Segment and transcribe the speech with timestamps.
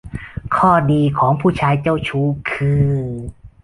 [0.55, 2.91] ข้อดีของผู้ชายเจ้าชู้คือ